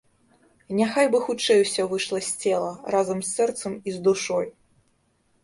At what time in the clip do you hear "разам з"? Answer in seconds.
2.97-3.29